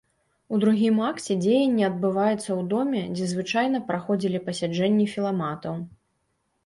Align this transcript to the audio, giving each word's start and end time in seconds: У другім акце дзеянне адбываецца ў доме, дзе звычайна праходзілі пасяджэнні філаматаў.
У 0.55 0.57
другім 0.61 0.95
акце 1.09 1.35
дзеянне 1.43 1.83
адбываецца 1.89 2.45
ў 2.45 2.61
доме, 2.73 3.03
дзе 3.17 3.29
звычайна 3.35 3.83
праходзілі 3.93 4.43
пасяджэнні 4.51 5.05
філаматаў. 5.17 5.73